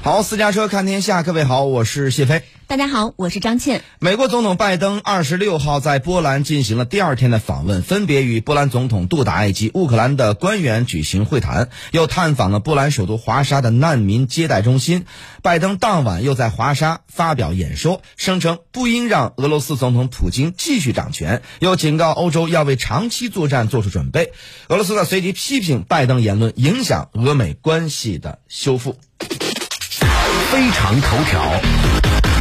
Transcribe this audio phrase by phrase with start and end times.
[0.00, 2.42] 好，私家车看天下，各位好，我是谢飞。
[2.68, 3.82] 大家好，我是张倩。
[3.98, 15.04] 美国总统拜登二十六号在波兰进行了第二天的访问，分别与波兰总统杜达以及乌克兰的官员举行会谈，又探访了波兰首都华沙的难民接待中心。
[15.42, 24.32] 拜登当晚又在华沙发表演说，声称不应让俄罗斯总统普京继续掌权，又警告欧洲要为长期作战做出准备。
[24.68, 28.96] 俄罗斯呢随即批评拜登言论影响俄美关系的修复。
[30.50, 32.37] 非常头条。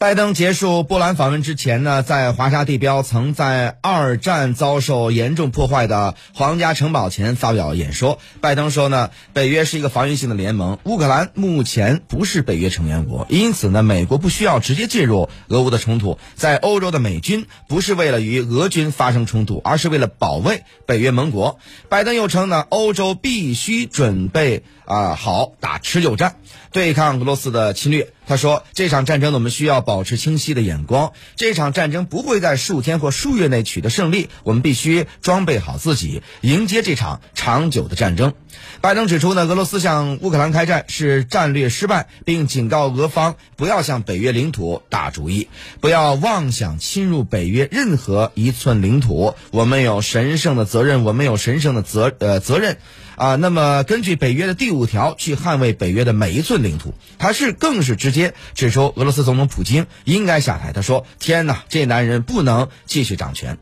[0.00, 8.18] 拜登结束波兰访问之前呢，在华沙地标曾在二战遭受严重破坏的皇家城堡前发表演说。
[8.40, 16.16] 拜登说呢，北约是一个防御性的联盟，乌克兰目前不是北约成员国，因此呢，美国不需要直接介入俄乌的冲突。
[16.34, 21.58] 在欧洲的美军不是为了与俄军发生冲突，而是为了保卫北约盟国。
[21.90, 26.36] 拜登又称呢，欧洲必须准备啊好打持久战，
[26.72, 28.08] 对抗俄罗斯的侵略。
[28.30, 31.14] 他说：“这场战争呢，我们需要保持清晰的眼光。
[31.34, 38.34] 这场战争不会在数天或数月内取得胜利，我们必须装备好自己，迎接这场长久的战争。”
[38.80, 45.48] 拜登指出呢，俄罗斯向乌克兰开战是战略失败，并警告俄方不要向北约领土打主意，
[45.80, 49.34] 不要妄想侵入北约任何一寸领土。
[49.50, 52.78] 我们有神圣的责任，我们有神圣的责呃责任。
[53.20, 60.72] 啊，那么根据北约的第五条去捍卫北约的每一寸领土，他是更是直接指出俄罗斯总统普京应该下台。
[60.72, 63.58] 他说：“天哪，这男人不能继续掌权。”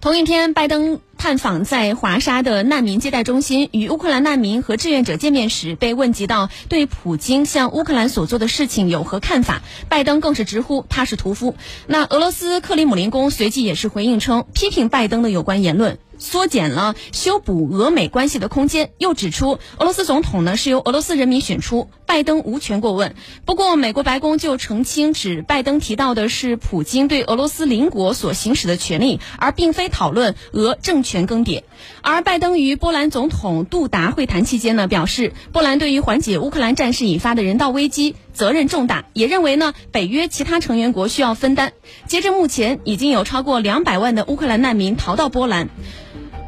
[0.00, 11.54] 同一天，拜登探访在华沙的难民接待中心，与乌克兰难民和志愿者见面时，被问及到对普京向乌克兰所做的事情有何看法，拜登更是直呼他是屠夫。
[11.86, 16.00] 那俄罗斯克里姆林宫随即也是回应称，批评拜登的有关言论。
[16.18, 23.16] 缩减了修补俄美关系的空间，又指出俄罗斯总统呢是由俄罗斯人民选出，拜登无权过问。
[23.44, 31.62] 不过，美国白宫就澄清，指拜登提到的是普京对俄罗斯邻国所行使的权利，而并非讨论俄政权全更迭。
[32.00, 41.74] 而拜登与波兰总统杜达会谈期间呢，表示波兰对于缓解乌克兰战事引发的人道危机责任重大，也认为呢北约其他成员国需要分担。
[42.06, 45.68] 截至目前，已经有超过两百万的乌克兰难民逃到波兰。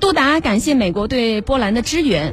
[0.01, 2.33] 杜达感谢美国对波兰的支援，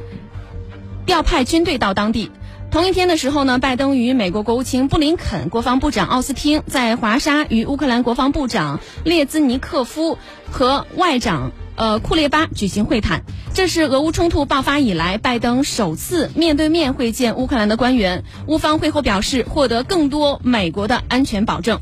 [1.06, 2.32] 调派军队到当地。
[2.70, 10.18] 同一天的时候呢，拜登与美国国务卿布林肯、国防部长奥斯汀在华沙与乌克兰国防部长列兹尼克夫
[10.50, 13.24] 和外长呃库列巴举行会谈。
[13.56, 18.24] 这是俄乌冲突爆发以来，拜登首次面对面会见乌克兰的官员。
[18.46, 21.82] 乌方会后表示，获得更多美国的安全保证。